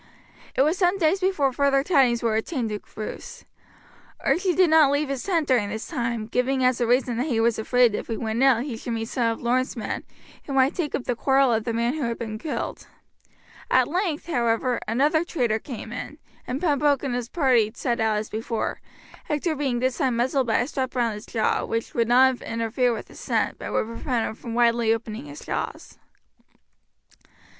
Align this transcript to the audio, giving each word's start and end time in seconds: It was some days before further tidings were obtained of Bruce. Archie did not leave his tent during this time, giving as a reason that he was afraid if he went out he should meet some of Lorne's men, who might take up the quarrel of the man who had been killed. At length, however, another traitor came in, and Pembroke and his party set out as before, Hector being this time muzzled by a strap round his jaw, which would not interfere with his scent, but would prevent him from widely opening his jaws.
It 0.55 0.63
was 0.63 0.79
some 0.79 0.97
days 0.97 1.19
before 1.19 1.53
further 1.53 1.83
tidings 1.83 2.23
were 2.23 2.35
obtained 2.35 2.71
of 2.71 2.81
Bruce. 2.95 3.45
Archie 4.21 4.55
did 4.55 4.71
not 4.71 4.89
leave 4.91 5.09
his 5.09 5.21
tent 5.21 5.47
during 5.47 5.69
this 5.69 5.87
time, 5.87 6.25
giving 6.25 6.63
as 6.65 6.81
a 6.81 6.87
reason 6.87 7.17
that 7.17 7.27
he 7.27 7.39
was 7.39 7.59
afraid 7.59 7.93
if 7.93 8.07
he 8.07 8.17
went 8.17 8.41
out 8.41 8.63
he 8.63 8.75
should 8.77 8.93
meet 8.93 9.09
some 9.09 9.27
of 9.31 9.41
Lorne's 9.43 9.77
men, 9.77 10.03
who 10.45 10.53
might 10.53 10.73
take 10.73 10.95
up 10.95 11.03
the 11.03 11.15
quarrel 11.15 11.53
of 11.53 11.65
the 11.65 11.71
man 11.73 11.93
who 11.93 12.01
had 12.05 12.17
been 12.17 12.39
killed. 12.39 12.87
At 13.69 13.87
length, 13.87 14.25
however, 14.25 14.79
another 14.87 15.23
traitor 15.23 15.59
came 15.59 15.91
in, 15.91 16.17
and 16.47 16.59
Pembroke 16.59 17.03
and 17.03 17.13
his 17.13 17.29
party 17.29 17.71
set 17.75 17.99
out 17.99 18.17
as 18.17 18.27
before, 18.31 18.81
Hector 19.25 19.55
being 19.55 19.77
this 19.77 19.99
time 19.99 20.15
muzzled 20.15 20.47
by 20.47 20.61
a 20.61 20.67
strap 20.67 20.95
round 20.95 21.13
his 21.13 21.27
jaw, 21.27 21.63
which 21.63 21.93
would 21.93 22.07
not 22.07 22.41
interfere 22.41 22.91
with 22.91 23.07
his 23.09 23.19
scent, 23.19 23.59
but 23.59 23.71
would 23.71 23.85
prevent 23.85 24.25
him 24.25 24.33
from 24.33 24.55
widely 24.55 24.91
opening 24.91 25.25
his 25.27 25.41
jaws. 25.45 25.99